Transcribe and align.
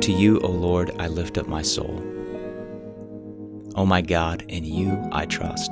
To 0.00 0.12
you, 0.12 0.40
O 0.40 0.48
Lord, 0.48 0.92
I 0.98 1.08
lift 1.08 1.38
up 1.38 1.48
my 1.48 1.62
soul. 1.62 2.02
O 3.74 3.84
my 3.84 4.00
God, 4.00 4.42
in 4.48 4.64
you 4.64 4.96
I 5.12 5.26
trust. 5.26 5.70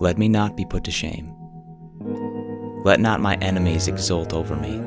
Let 0.00 0.18
me 0.18 0.28
not 0.28 0.56
be 0.56 0.64
put 0.64 0.84
to 0.84 0.90
shame. 0.90 1.34
Let 2.84 3.00
not 3.00 3.20
my 3.20 3.36
enemies 3.36 3.86
exult 3.86 4.32
over 4.32 4.56
me. 4.56 4.82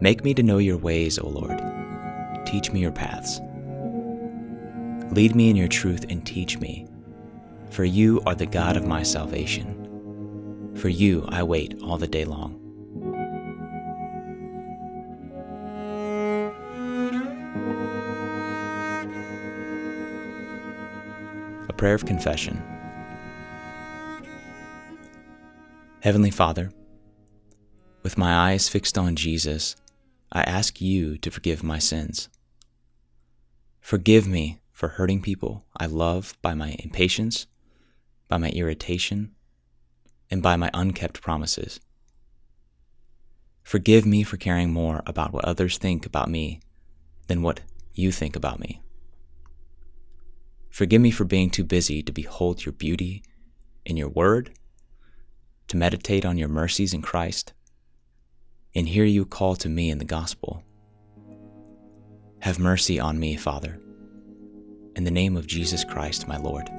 Make 0.00 0.24
me 0.24 0.34
to 0.34 0.42
know 0.42 0.58
your 0.58 0.76
ways, 0.76 1.18
O 1.18 1.28
Lord. 1.28 1.60
Teach 2.44 2.70
me 2.70 2.80
your 2.80 2.92
paths. 2.92 3.40
Lead 5.12 5.34
me 5.34 5.48
in 5.48 5.56
your 5.56 5.68
truth 5.68 6.06
and 6.10 6.26
teach 6.26 6.58
me, 6.58 6.86
for 7.70 7.84
you 7.84 8.20
are 8.26 8.34
the 8.34 8.46
God 8.46 8.76
of 8.76 8.86
my 8.86 9.02
salvation. 9.02 10.72
For 10.76 10.88
you 10.88 11.24
I 11.28 11.42
wait 11.42 11.80
all 11.82 11.98
the 11.98 12.08
day 12.08 12.24
long. 12.24 12.58
Prayer 21.82 21.94
of 21.94 22.06
confession. 22.06 22.62
Heavenly 25.98 26.30
Father, 26.30 26.70
with 28.04 28.16
my 28.16 28.52
eyes 28.52 28.68
fixed 28.68 28.96
on 28.96 29.16
Jesus, 29.16 29.74
I 30.30 30.42
ask 30.42 30.80
you 30.80 31.18
to 31.18 31.28
forgive 31.28 31.64
my 31.64 31.80
sins. 31.80 32.28
Forgive 33.80 34.28
me 34.28 34.60
for 34.70 34.90
hurting 34.90 35.22
people 35.22 35.64
I 35.76 35.86
love 35.86 36.38
by 36.40 36.54
my 36.54 36.76
impatience, 36.78 37.48
by 38.28 38.36
my 38.36 38.50
irritation, 38.50 39.32
and 40.30 40.40
by 40.40 40.54
my 40.54 40.70
unkept 40.72 41.20
promises. 41.20 41.80
Forgive 43.64 44.06
me 44.06 44.22
for 44.22 44.36
caring 44.36 44.72
more 44.72 45.02
about 45.04 45.32
what 45.32 45.44
others 45.44 45.78
think 45.78 46.06
about 46.06 46.30
me 46.30 46.60
than 47.26 47.42
what 47.42 47.58
you 47.92 48.12
think 48.12 48.36
about 48.36 48.60
me. 48.60 48.81
Forgive 50.72 51.02
me 51.02 51.10
for 51.10 51.24
being 51.24 51.50
too 51.50 51.64
busy 51.64 52.02
to 52.02 52.12
behold 52.12 52.64
your 52.64 52.72
beauty 52.72 53.22
in 53.84 53.98
your 53.98 54.08
word, 54.08 54.52
to 55.68 55.76
meditate 55.76 56.24
on 56.24 56.38
your 56.38 56.48
mercies 56.48 56.94
in 56.94 57.02
Christ, 57.02 57.52
and 58.74 58.88
hear 58.88 59.04
you 59.04 59.26
call 59.26 59.54
to 59.56 59.68
me 59.68 59.90
in 59.90 59.98
the 59.98 60.06
gospel. 60.06 60.64
Have 62.38 62.58
mercy 62.58 62.98
on 62.98 63.20
me, 63.20 63.36
Father. 63.36 63.78
In 64.96 65.04
the 65.04 65.10
name 65.10 65.36
of 65.36 65.46
Jesus 65.46 65.84
Christ, 65.84 66.26
my 66.26 66.38
Lord. 66.38 66.70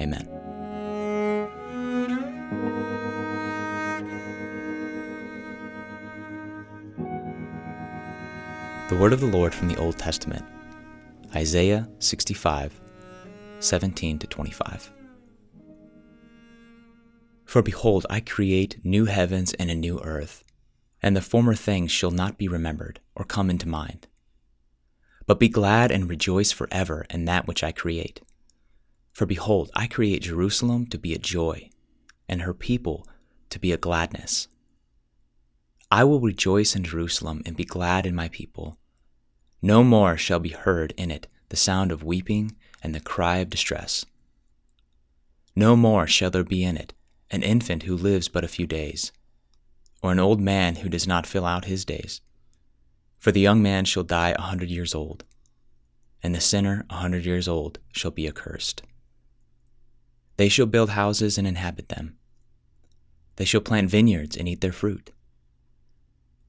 Amen. 0.00 0.28
The 8.88 8.96
word 8.96 9.12
of 9.12 9.18
the 9.18 9.26
Lord 9.26 9.52
from 9.52 9.66
the 9.66 9.76
Old 9.78 9.98
Testament, 9.98 10.44
Isaiah 11.34 11.88
65, 11.98 12.72
17 13.60 14.18
to 14.18 14.26
25. 14.26 14.90
For 17.44 17.62
behold, 17.62 18.06
I 18.08 18.20
create 18.20 18.78
new 18.84 19.04
heavens 19.04 19.52
and 19.54 19.70
a 19.70 19.74
new 19.74 20.00
earth, 20.00 20.42
and 21.02 21.14
the 21.14 21.20
former 21.20 21.54
things 21.54 21.90
shall 21.90 22.10
not 22.10 22.38
be 22.38 22.48
remembered 22.48 23.00
or 23.14 23.24
come 23.24 23.50
into 23.50 23.68
mind. 23.68 24.06
But 25.26 25.38
be 25.38 25.48
glad 25.48 25.90
and 25.90 26.08
rejoice 26.08 26.52
forever 26.52 27.06
in 27.10 27.26
that 27.26 27.46
which 27.46 27.62
I 27.62 27.70
create. 27.70 28.22
For 29.12 29.26
behold, 29.26 29.70
I 29.74 29.86
create 29.86 30.22
Jerusalem 30.22 30.86
to 30.86 30.98
be 30.98 31.12
a 31.12 31.18
joy, 31.18 31.68
and 32.28 32.42
her 32.42 32.54
people 32.54 33.06
to 33.50 33.58
be 33.58 33.72
a 33.72 33.76
gladness. 33.76 34.48
I 35.90 36.04
will 36.04 36.20
rejoice 36.20 36.74
in 36.74 36.84
Jerusalem 36.84 37.42
and 37.44 37.56
be 37.56 37.64
glad 37.64 38.06
in 38.06 38.14
my 38.14 38.28
people. 38.28 38.78
No 39.60 39.84
more 39.84 40.16
shall 40.16 40.38
be 40.38 40.50
heard 40.50 40.94
in 40.96 41.10
it 41.10 41.26
the 41.50 41.56
sound 41.56 41.92
of 41.92 42.04
weeping 42.04 42.56
and 42.82 42.94
the 42.94 43.00
cry 43.00 43.38
of 43.38 43.50
distress. 43.50 44.04
No 45.54 45.76
more 45.76 46.06
shall 46.06 46.30
there 46.30 46.44
be 46.44 46.64
in 46.64 46.76
it 46.76 46.94
an 47.30 47.42
infant 47.42 47.84
who 47.84 47.96
lives 47.96 48.28
but 48.28 48.44
a 48.44 48.48
few 48.48 48.66
days, 48.66 49.12
or 50.02 50.10
an 50.10 50.18
old 50.18 50.40
man 50.40 50.76
who 50.76 50.88
does 50.88 51.06
not 51.06 51.26
fill 51.26 51.46
out 51.46 51.66
his 51.66 51.84
days. 51.84 52.20
For 53.18 53.30
the 53.30 53.40
young 53.40 53.62
man 53.62 53.84
shall 53.84 54.02
die 54.02 54.30
a 54.30 54.40
hundred 54.40 54.68
years 54.68 54.94
old, 54.94 55.24
and 56.22 56.34
the 56.34 56.40
sinner 56.40 56.84
a 56.90 56.94
hundred 56.94 57.24
years 57.24 57.46
old 57.46 57.78
shall 57.92 58.10
be 58.10 58.26
accursed. 58.26 58.82
They 60.38 60.48
shall 60.48 60.66
build 60.66 60.90
houses 60.90 61.38
and 61.38 61.46
inhabit 61.46 61.88
them. 61.88 62.16
They 63.36 63.44
shall 63.44 63.60
plant 63.60 63.90
vineyards 63.90 64.36
and 64.36 64.48
eat 64.48 64.60
their 64.60 64.72
fruit. 64.72 65.12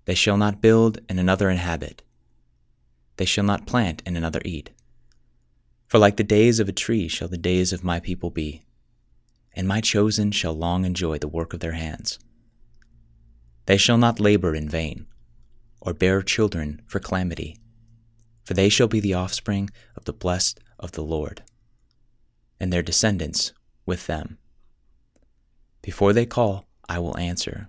They 0.05 0.15
shall 0.15 0.37
not 0.37 0.61
build 0.61 0.99
and 1.07 1.19
another 1.19 1.49
inhabit. 1.49 2.01
They 3.17 3.25
shall 3.25 3.43
not 3.43 3.67
plant 3.67 4.01
and 4.05 4.17
another 4.17 4.41
eat. 4.43 4.71
For 5.91 5.99
like 5.99 6.15
the 6.15 6.23
days 6.23 6.61
of 6.61 6.69
a 6.69 6.71
tree 6.71 7.09
shall 7.09 7.27
the 7.27 7.37
days 7.37 7.73
of 7.73 7.83
my 7.83 7.99
people 7.99 8.29
be, 8.29 8.61
and 9.51 9.67
my 9.67 9.81
chosen 9.81 10.31
shall 10.31 10.53
long 10.53 10.85
enjoy 10.85 11.17
the 11.17 11.27
work 11.27 11.53
of 11.53 11.59
their 11.59 11.73
hands. 11.73 12.17
They 13.65 13.75
shall 13.75 13.97
not 13.97 14.17
labor 14.17 14.55
in 14.55 14.69
vain, 14.69 15.07
or 15.81 15.93
bear 15.93 16.21
children 16.21 16.81
for 16.87 17.01
calamity, 17.01 17.57
for 18.45 18.53
they 18.53 18.69
shall 18.69 18.87
be 18.87 19.01
the 19.01 19.15
offspring 19.15 19.69
of 19.97 20.05
the 20.05 20.13
blessed 20.13 20.61
of 20.79 20.93
the 20.93 21.03
Lord, 21.03 21.43
and 22.57 22.71
their 22.71 22.81
descendants 22.81 23.51
with 23.85 24.07
them. 24.07 24.37
Before 25.81 26.13
they 26.13 26.25
call, 26.25 26.67
I 26.87 26.99
will 26.99 27.17
answer. 27.17 27.67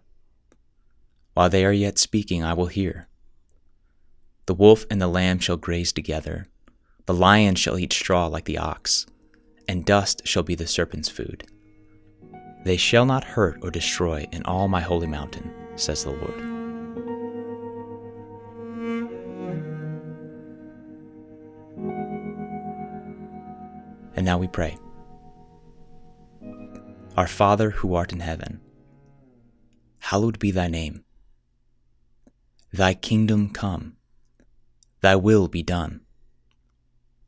While 1.34 1.50
they 1.50 1.64
are 1.64 1.72
yet 1.72 1.98
speaking, 1.98 2.44
I 2.44 2.52
will 2.54 2.66
hear. 2.66 3.08
The 4.46 4.54
wolf 4.54 4.86
and 4.88 5.02
the 5.02 5.08
lamb 5.08 5.40
shall 5.40 5.56
graze 5.56 5.92
together 5.92 6.46
the 7.06 7.14
lion 7.14 7.56
shall 7.56 7.78
eat 7.78 7.92
straw 7.92 8.26
like 8.26 8.44
the 8.44 8.58
ox, 8.58 9.06
and 9.66 9.84
dust 9.84 10.22
shall 10.24 10.44
be 10.44 10.54
the 10.54 10.66
serpent's 10.66 11.08
food. 11.08 11.44
They 12.64 12.76
shall 12.76 13.04
not 13.04 13.24
hurt 13.24 13.58
or 13.62 13.70
destroy 13.70 14.28
in 14.30 14.44
all 14.44 14.68
my 14.68 14.80
holy 14.80 15.08
mountain, 15.08 15.52
says 15.74 16.04
the 16.04 16.10
Lord. 16.10 16.40
And 24.14 24.24
now 24.24 24.38
we 24.38 24.46
pray. 24.46 24.78
Our 27.16 27.26
Father 27.26 27.70
who 27.70 27.94
art 27.94 28.12
in 28.12 28.20
heaven, 28.20 28.60
hallowed 29.98 30.38
be 30.38 30.52
thy 30.52 30.68
name. 30.68 31.04
Thy 32.72 32.94
kingdom 32.94 33.50
come, 33.50 33.96
thy 35.00 35.16
will 35.16 35.48
be 35.48 35.64
done 35.64 36.01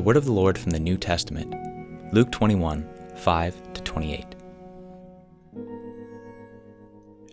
The 0.00 0.06
word 0.06 0.16
of 0.16 0.24
the 0.24 0.32
Lord 0.32 0.56
from 0.56 0.70
the 0.70 0.80
New 0.80 0.96
Testament, 0.96 1.54
Luke 2.14 2.32
21 2.32 2.88
5 3.16 3.72
to 3.74 3.82
28. 3.82 4.24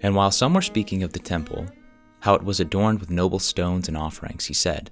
And 0.01 0.13
while 0.13 0.31
some 0.31 0.53
were 0.53 0.61
speaking 0.61 1.01
of 1.01 1.13
the 1.13 1.19
temple, 1.19 1.67
how 2.19 2.33
it 2.33 2.43
was 2.43 2.59
adorned 2.59 2.99
with 2.99 3.09
noble 3.09 3.39
stones 3.39 3.87
and 3.87 3.95
offerings, 3.95 4.47
he 4.47 4.53
said, 4.53 4.91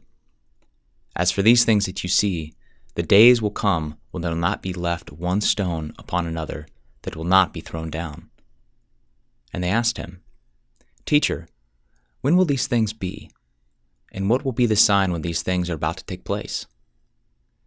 As 1.17 1.31
for 1.31 1.41
these 1.41 1.65
things 1.65 1.85
that 1.85 2.01
you 2.01 2.07
see, 2.07 2.53
the 2.93 3.03
days 3.03 3.41
will 3.41 3.51
come 3.51 3.97
when 4.11 4.21
there 4.21 4.31
will 4.31 4.37
not 4.37 4.61
be 4.61 4.71
left 4.71 5.11
one 5.11 5.41
stone 5.41 5.91
upon 5.99 6.25
another 6.25 6.67
that 7.01 7.17
will 7.17 7.25
not 7.25 7.51
be 7.51 7.59
thrown 7.59 7.89
down. 7.89 8.29
And 9.51 9.61
they 9.61 9.69
asked 9.69 9.97
him, 9.97 10.21
Teacher, 11.05 11.49
When 12.21 12.37
will 12.37 12.45
these 12.45 12.67
things 12.67 12.93
be? 12.93 13.31
And 14.13 14.29
what 14.29 14.45
will 14.45 14.53
be 14.53 14.65
the 14.65 14.77
sign 14.77 15.11
when 15.11 15.23
these 15.23 15.41
things 15.41 15.69
are 15.69 15.73
about 15.73 15.97
to 15.97 16.05
take 16.05 16.23
place? 16.23 16.67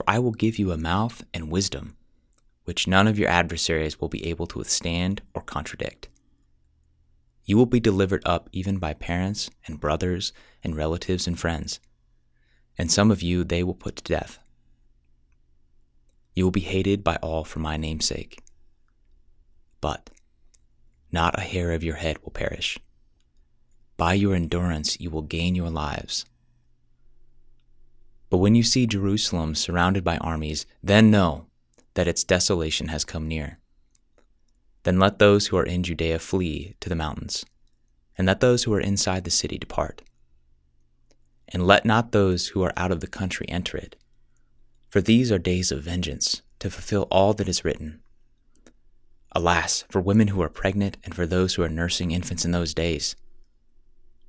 for 0.00 0.08
I 0.08 0.18
will 0.18 0.32
give 0.32 0.58
you 0.58 0.72
a 0.72 0.78
mouth 0.78 1.24
and 1.34 1.50
wisdom, 1.50 1.94
which 2.64 2.86
none 2.86 3.06
of 3.06 3.18
your 3.18 3.28
adversaries 3.28 4.00
will 4.00 4.08
be 4.08 4.26
able 4.26 4.46
to 4.46 4.56
withstand 4.56 5.20
or 5.34 5.42
contradict. 5.42 6.08
You 7.44 7.58
will 7.58 7.66
be 7.66 7.80
delivered 7.80 8.22
up 8.24 8.48
even 8.50 8.78
by 8.78 8.94
parents 8.94 9.50
and 9.66 9.78
brothers 9.78 10.32
and 10.64 10.74
relatives 10.74 11.26
and 11.26 11.38
friends, 11.38 11.80
and 12.78 12.90
some 12.90 13.10
of 13.10 13.20
you 13.20 13.44
they 13.44 13.62
will 13.62 13.74
put 13.74 13.96
to 13.96 14.02
death. 14.04 14.38
You 16.34 16.44
will 16.44 16.50
be 16.50 16.60
hated 16.60 17.04
by 17.04 17.16
all 17.16 17.44
for 17.44 17.58
my 17.58 17.76
name's 17.76 18.06
sake. 18.06 18.42
But 19.82 20.08
not 21.12 21.38
a 21.38 21.42
hair 21.42 21.72
of 21.72 21.84
your 21.84 21.96
head 21.96 22.16
will 22.22 22.32
perish. 22.32 22.78
By 23.98 24.14
your 24.14 24.34
endurance, 24.34 24.98
you 24.98 25.10
will 25.10 25.20
gain 25.20 25.54
your 25.54 25.68
lives. 25.68 26.24
But 28.30 28.38
when 28.38 28.54
you 28.54 28.62
see 28.62 28.86
Jerusalem 28.86 29.54
surrounded 29.54 30.04
by 30.04 30.16
armies, 30.18 30.64
then 30.82 31.10
know 31.10 31.46
that 31.94 32.08
its 32.08 32.24
desolation 32.24 32.88
has 32.88 33.04
come 33.04 33.28
near. 33.28 33.58
Then 34.84 34.98
let 34.98 35.18
those 35.18 35.48
who 35.48 35.56
are 35.56 35.64
in 35.64 35.82
Judea 35.82 36.18
flee 36.18 36.74
to 36.80 36.88
the 36.88 36.96
mountains, 36.96 37.44
and 38.16 38.26
let 38.26 38.40
those 38.40 38.64
who 38.64 38.72
are 38.72 38.80
inside 38.80 39.24
the 39.24 39.30
city 39.30 39.58
depart. 39.58 40.02
And 41.48 41.66
let 41.66 41.84
not 41.84 42.12
those 42.12 42.48
who 42.48 42.62
are 42.62 42.72
out 42.76 42.92
of 42.92 43.00
the 43.00 43.06
country 43.06 43.46
enter 43.48 43.76
it, 43.76 43.96
for 44.88 45.00
these 45.00 45.30
are 45.30 45.38
days 45.38 45.70
of 45.70 45.82
vengeance, 45.82 46.42
to 46.60 46.70
fulfill 46.70 47.08
all 47.10 47.34
that 47.34 47.48
is 47.48 47.64
written. 47.64 48.00
Alas, 49.32 49.84
for 49.90 50.00
women 50.00 50.28
who 50.28 50.40
are 50.40 50.48
pregnant 50.48 50.96
and 51.04 51.14
for 51.14 51.26
those 51.26 51.54
who 51.54 51.62
are 51.62 51.68
nursing 51.68 52.10
infants 52.10 52.44
in 52.44 52.52
those 52.52 52.74
days 52.74 53.16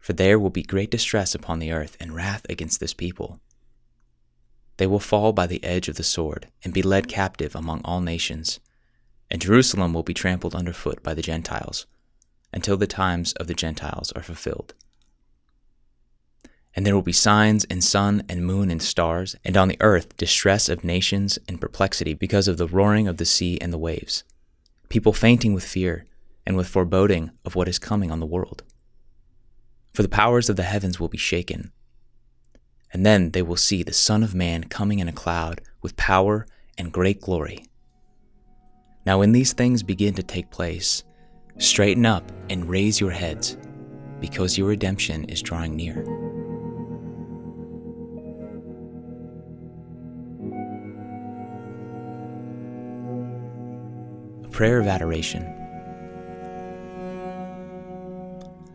for 0.01 0.13
there 0.13 0.39
will 0.39 0.49
be 0.49 0.63
great 0.63 0.91
distress 0.91 1.35
upon 1.35 1.59
the 1.59 1.71
earth 1.71 1.95
and 1.99 2.13
wrath 2.13 2.45
against 2.49 2.79
this 2.79 2.93
people. 2.93 3.39
They 4.81 4.87
will 4.87 4.99
fall 4.99 5.31
by 5.31 5.45
the 5.45 5.63
edge 5.63 5.89
of 5.89 5.97
the 5.97 6.03
sword 6.03 6.47
and 6.63 6.73
be 6.73 6.81
led 6.81 7.07
captive 7.07 7.55
among 7.55 7.81
all 7.85 8.01
nations, 8.01 8.59
and 9.29 9.39
Jerusalem 9.39 9.93
will 9.93 10.01
be 10.01 10.15
trampled 10.15 10.55
underfoot 10.55 11.03
by 11.03 11.13
the 11.13 11.21
Gentiles, 11.21 11.85
until 12.51 12.77
the 12.77 12.87
times 12.87 13.33
of 13.33 13.45
the 13.45 13.53
Gentiles 13.53 14.11
are 14.13 14.23
fulfilled. 14.23 14.73
And 16.75 16.83
there 16.83 16.95
will 16.95 17.03
be 17.03 17.11
signs 17.11 17.63
in 17.65 17.81
sun 17.81 18.23
and 18.27 18.43
moon 18.43 18.71
and 18.71 18.81
stars, 18.81 19.35
and 19.45 19.55
on 19.55 19.67
the 19.67 19.77
earth 19.81 20.17
distress 20.17 20.67
of 20.67 20.83
nations 20.83 21.37
and 21.47 21.61
perplexity 21.61 22.15
because 22.15 22.47
of 22.47 22.57
the 22.57 22.65
roaring 22.65 23.07
of 23.07 23.17
the 23.17 23.25
sea 23.25 23.59
and 23.61 23.71
the 23.71 23.77
waves, 23.77 24.23
people 24.89 25.13
fainting 25.13 25.53
with 25.53 25.63
fear 25.63 26.05
and 26.43 26.57
with 26.57 26.67
foreboding 26.67 27.29
of 27.45 27.53
what 27.53 27.67
is 27.67 27.77
coming 27.77 28.09
on 28.09 28.19
the 28.19 28.25
world 28.25 28.63
for 29.93 30.03
the 30.03 30.09
powers 30.09 30.49
of 30.49 30.55
the 30.55 30.63
heavens 30.63 30.99
will 30.99 31.09
be 31.09 31.17
shaken. 31.17 31.71
And 32.93 33.05
then 33.05 33.31
they 33.31 33.41
will 33.41 33.55
see 33.55 33.83
the 33.83 33.93
Son 33.93 34.23
of 34.23 34.35
Man 34.35 34.65
coming 34.65 34.99
in 34.99 35.07
a 35.07 35.13
cloud 35.13 35.61
with 35.81 35.95
power 35.95 36.45
and 36.77 36.91
great 36.91 37.21
glory. 37.21 37.65
Now, 39.05 39.19
when 39.19 39.31
these 39.31 39.53
things 39.53 39.81
begin 39.83 40.13
to 40.15 40.23
take 40.23 40.51
place, 40.51 41.03
straighten 41.57 42.05
up 42.05 42.31
and 42.49 42.69
raise 42.69 42.99
your 42.99 43.11
heads, 43.11 43.57
because 44.19 44.57
your 44.57 44.67
redemption 44.67 45.23
is 45.25 45.41
drawing 45.41 45.75
near. 45.75 46.01
A 54.43 54.49
prayer 54.49 54.79
of 54.79 54.87
adoration. 54.87 55.57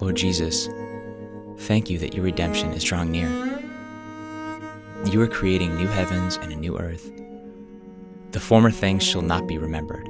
Lord 0.00 0.16
Jesus, 0.16 0.68
Thank 1.58 1.90
you 1.90 1.98
that 1.98 2.14
your 2.14 2.24
redemption 2.24 2.72
is 2.72 2.84
drawing 2.84 3.10
near. 3.10 3.55
You 5.06 5.22
are 5.22 5.28
creating 5.28 5.76
new 5.76 5.86
heavens 5.86 6.36
and 6.36 6.52
a 6.52 6.56
new 6.56 6.76
earth. 6.78 7.12
The 8.32 8.40
former 8.40 8.70
things 8.70 9.04
shall 9.04 9.22
not 9.22 9.46
be 9.46 9.56
remembered. 9.56 10.08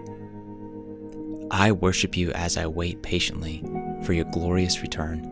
I 1.51 1.71
worship 1.71 2.17
you 2.17 2.33
as 2.33 2.57
I 2.57 2.67
wait 2.67 3.03
patiently 3.03 3.63
for 4.03 4.15
your 4.15 4.25
glorious 4.25 4.81
return 4.81 5.25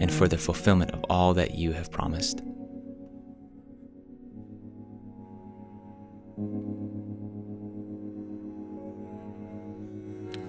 and 0.00 0.12
for 0.12 0.28
the 0.28 0.36
fulfillment 0.36 0.90
of 0.90 1.04
all 1.08 1.32
that 1.34 1.54
you 1.54 1.72
have 1.72 1.90
promised. 1.90 2.42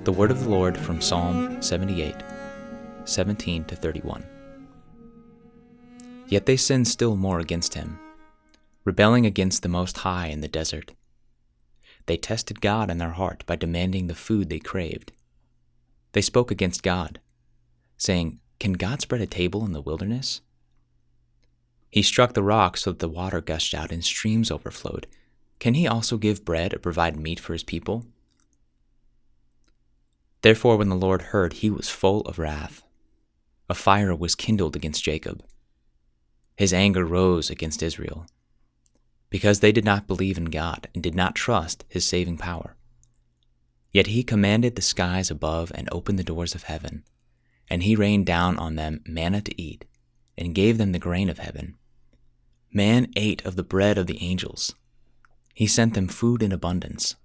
The 0.03 0.11
word 0.11 0.31
of 0.31 0.43
the 0.43 0.49
Lord 0.49 0.75
from 0.77 1.01
Psalm 1.01 1.61
78, 1.61 2.15
17 3.05 3.65
to 3.65 3.75
31. 3.75 4.25
Yet 6.27 6.45
they 6.45 6.57
sinned 6.57 6.87
still 6.87 7.15
more 7.15 7.39
against 7.39 7.73
him, 7.73 7.97
rebelling 8.87 9.25
against 9.25 9.63
the 9.63 9.69
Most 9.69 9.97
High 9.97 10.27
in 10.27 10.39
the 10.39 10.47
desert. 10.47 10.93
They 12.05 12.15
tested 12.15 12.61
God 12.61 12.89
in 12.89 12.99
their 12.99 13.11
heart 13.11 13.43
by 13.45 13.57
demanding 13.57 14.07
the 14.07 14.15
food 14.15 14.47
they 14.47 14.59
craved. 14.59 15.11
They 16.13 16.21
spoke 16.21 16.51
against 16.51 16.83
God, 16.83 17.19
saying, 17.97 18.39
Can 18.61 18.73
God 18.73 19.01
spread 19.01 19.19
a 19.19 19.27
table 19.27 19.65
in 19.65 19.73
the 19.73 19.81
wilderness? 19.81 20.39
He 21.89 22.01
struck 22.01 22.33
the 22.33 22.41
rock 22.41 22.77
so 22.77 22.91
that 22.91 22.99
the 22.99 23.09
water 23.09 23.41
gushed 23.41 23.73
out 23.73 23.91
and 23.91 24.05
streams 24.05 24.49
overflowed. 24.49 25.05
Can 25.59 25.73
he 25.73 25.85
also 25.85 26.15
give 26.15 26.45
bread 26.45 26.73
or 26.73 26.79
provide 26.79 27.19
meat 27.19 27.41
for 27.41 27.51
his 27.51 27.63
people? 27.63 28.05
Therefore, 30.43 30.77
when 30.77 30.87
the 30.87 30.95
Lord 30.95 31.23
heard, 31.23 31.53
he 31.53 31.69
was 31.69 31.89
full 31.89 32.21
of 32.21 32.39
wrath. 32.39 32.83
A 33.69 33.73
fire 33.73 34.15
was 34.15 34.33
kindled 34.33 34.77
against 34.77 35.03
Jacob 35.03 35.43
his 36.57 36.73
anger 36.73 37.05
rose 37.05 37.51
against 37.51 37.83
Israel 37.83 38.25
because 39.29 39.59
they 39.59 39.71
did 39.71 39.85
not 39.85 40.07
believe 40.07 40.37
in 40.37 40.45
God 40.45 40.87
and 40.93 41.03
did 41.03 41.15
not 41.15 41.35
trust 41.35 41.85
his 41.89 42.05
saving 42.05 42.37
power. 42.37 42.75
Yet 43.91 44.07
he 44.07 44.23
commanded 44.23 44.75
the 44.75 44.81
skies 44.81 45.31
above 45.31 45.71
and 45.75 45.89
opened 45.91 46.19
the 46.19 46.23
doors 46.23 46.55
of 46.55 46.63
heaven, 46.63 47.03
and 47.69 47.83
he 47.83 47.95
rained 47.95 48.25
down 48.25 48.57
on 48.57 48.75
them 48.75 49.01
manna 49.05 49.41
to 49.41 49.61
eat, 49.61 49.85
and 50.37 50.55
gave 50.55 50.77
them 50.77 50.91
the 50.91 50.99
grain 50.99 51.29
of 51.29 51.39
heaven. 51.39 51.75
Man 52.71 53.11
ate 53.15 53.43
of 53.45 53.55
the 53.55 53.63
bread 53.63 53.97
of 53.97 54.07
the 54.07 54.21
angels. 54.21 54.75
He 55.53 55.67
sent 55.67 55.93
them 55.93 56.07
food 56.07 56.43
in 56.43 56.51
abundance. 56.51 57.15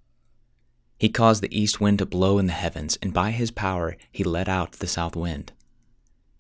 He 0.99 1.09
caused 1.09 1.43
the 1.43 1.57
east 1.57 1.81
wind 1.81 1.99
to 1.99 2.07
blow 2.07 2.39
in 2.39 2.47
the 2.47 2.53
heavens, 2.53 2.97
and 3.03 3.13
by 3.13 3.33
his 3.33 3.51
power 3.51 3.97
he 4.11 4.25
let 4.25 4.49
out 4.49 4.73
the 4.73 4.87
south 4.87 5.17
wind. 5.17 5.53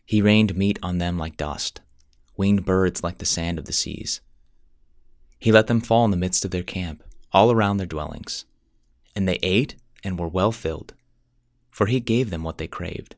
He 0.04 0.22
rained 0.22 0.56
meat 0.56 0.78
on 0.82 0.98
them 0.98 1.18
like 1.18 1.36
dust 1.36 1.80
winged 2.36 2.64
birds 2.64 3.02
like 3.02 3.18
the 3.18 3.26
sand 3.26 3.58
of 3.58 3.66
the 3.66 3.72
seas. 3.72 4.20
He 5.42 5.50
let 5.50 5.66
them 5.66 5.80
fall 5.80 6.04
in 6.04 6.12
the 6.12 6.16
midst 6.16 6.44
of 6.44 6.52
their 6.52 6.62
camp, 6.62 7.02
all 7.32 7.50
around 7.50 7.78
their 7.78 7.86
dwellings. 7.86 8.44
And 9.16 9.26
they 9.26 9.40
ate 9.42 9.74
and 10.04 10.16
were 10.16 10.28
well 10.28 10.52
filled, 10.52 10.94
for 11.68 11.86
he 11.86 11.98
gave 11.98 12.30
them 12.30 12.44
what 12.44 12.58
they 12.58 12.68
craved. 12.68 13.16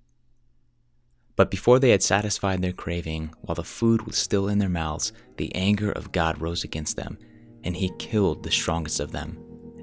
But 1.36 1.50
before 1.50 1.78
they 1.78 1.90
had 1.90 2.02
satisfied 2.02 2.62
their 2.62 2.72
craving, 2.72 3.34
while 3.42 3.56
the 3.56 3.62
food 3.62 4.06
was 4.06 4.16
still 4.16 4.48
in 4.48 4.56
their 4.56 4.70
mouths, 4.70 5.12
the 5.36 5.54
anger 5.54 5.92
of 5.92 6.12
God 6.12 6.40
rose 6.40 6.64
against 6.64 6.96
them, 6.96 7.18
and 7.62 7.76
he 7.76 7.92
killed 7.98 8.42
the 8.42 8.50
strongest 8.50 9.00
of 9.00 9.12
them, 9.12 9.36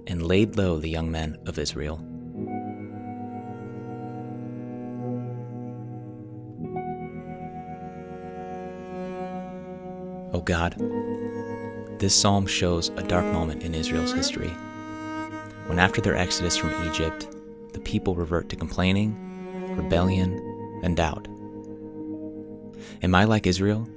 and 0.08 0.26
laid 0.26 0.58
low 0.58 0.80
the 0.80 0.90
young 0.90 1.12
men 1.12 1.38
of 1.46 1.60
Israel. 1.60 2.04
O 10.34 10.42
God, 10.42 10.76
this 12.02 12.16
psalm 12.16 12.48
shows 12.48 12.90
a 12.98 13.04
dark 13.04 13.24
moment 13.26 13.62
in 13.62 13.76
Israel's 13.76 14.12
history, 14.12 14.50
when 15.68 15.78
after 15.78 16.02
their 16.02 16.16
exodus 16.18 16.58
from 16.58 16.74
Egypt, 16.88 17.28
the 17.74 17.80
people 17.80 18.16
revert 18.16 18.50
to 18.50 18.56
complaining, 18.56 19.16
rebellion, 19.78 20.82
and 20.82 20.98
doubt. 20.98 21.28
Am 23.04 23.14
I 23.14 23.26
like 23.26 23.46
Israel, 23.46 23.88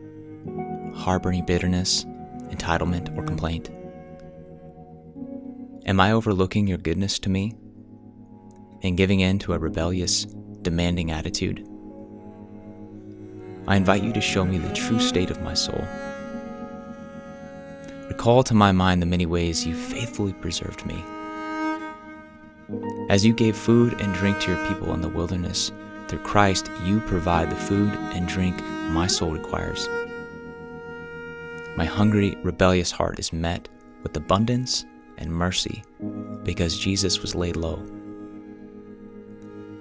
harboring 0.95 1.47
bitterness, 1.47 2.05
entitlement, 2.51 3.17
or 3.17 3.25
complaint? 3.25 3.71
Am 5.87 5.99
I 5.99 6.13
overlooking 6.13 6.67
your 6.67 6.79
goodness 6.79 7.19
to 7.21 7.31
me 7.31 7.55
and 8.83 8.99
giving 8.99 9.21
in 9.21 9.39
to 9.39 9.55
a 9.55 9.59
rebellious, 9.59 10.27
demanding 10.61 11.11
attitude? 11.11 11.67
I 13.67 13.77
invite 13.77 14.03
you 14.03 14.13
to 14.13 14.21
show 14.21 14.45
me 14.45 14.59
the 14.59 14.75
true 14.75 15.01
state 15.01 15.31
of 15.31 15.41
my 15.41 15.55
soul. 15.55 15.83
Recall 18.09 18.43
to 18.45 18.55
my 18.55 18.71
mind 18.71 19.01
the 19.01 19.07
many 19.07 19.27
ways 19.27 19.67
you 19.67 19.75
faithfully 19.75 20.35
preserved 20.35 20.85
me. 20.85 21.03
As 23.09 23.25
you 23.25 23.33
gave 23.33 23.57
food 23.57 24.01
and 24.01 24.15
drink 24.15 24.41
to 24.41 24.53
your 24.53 24.67
people 24.69 24.93
in 24.93 25.01
the 25.01 25.09
wilderness, 25.09 25.73
through 26.09 26.21
Christ 26.21 26.71
you 26.85 27.01
provide 27.01 27.51
the 27.51 27.57
food 27.57 27.93
and 28.13 28.29
drink 28.29 28.63
my 28.91 29.07
soul 29.07 29.31
requires. 29.31 29.89
My 31.77 31.85
hungry, 31.85 32.37
rebellious 32.43 32.91
heart 32.91 33.19
is 33.19 33.33
met 33.33 33.69
with 34.03 34.17
abundance 34.17 34.85
and 35.19 35.33
mercy 35.33 35.83
because 36.45 36.79
Jesus 36.79 37.21
was 37.21 37.35
laid 37.35 37.57
low. 37.57 37.83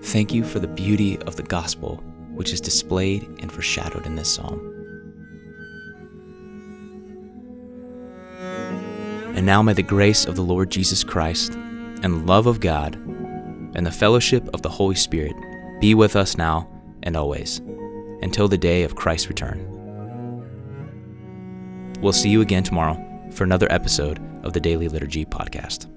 Thank 0.01 0.33
you 0.33 0.43
for 0.43 0.59
the 0.59 0.67
beauty 0.67 1.17
of 1.19 1.35
the 1.35 1.43
gospel 1.43 1.97
which 2.31 2.51
is 2.51 2.61
displayed 2.61 3.23
and 3.39 3.51
foreshadowed 3.51 4.05
in 4.05 4.15
this 4.15 4.33
psalm. 4.33 4.72
And 9.33 9.45
now 9.45 9.61
may 9.61 9.73
the 9.73 9.83
grace 9.83 10.25
of 10.25 10.35
the 10.35 10.43
Lord 10.43 10.69
Jesus 10.69 11.03
Christ, 11.03 11.53
and 11.53 12.27
love 12.27 12.47
of 12.47 12.59
God, 12.59 12.95
and 13.75 13.85
the 13.85 13.91
fellowship 13.91 14.47
of 14.53 14.61
the 14.61 14.69
Holy 14.69 14.95
Spirit 14.95 15.35
be 15.79 15.95
with 15.95 16.15
us 16.15 16.37
now 16.37 16.69
and 17.03 17.17
always, 17.17 17.59
until 18.21 18.47
the 18.47 18.57
day 18.57 18.83
of 18.83 18.95
Christ's 18.95 19.27
return. 19.27 19.69
We'll 22.01 22.13
see 22.13 22.29
you 22.29 22.41
again 22.41 22.63
tomorrow 22.63 22.97
for 23.31 23.43
another 23.43 23.71
episode 23.71 24.19
of 24.43 24.53
the 24.53 24.59
Daily 24.59 24.87
Liturgy 24.87 25.25
Podcast. 25.25 25.92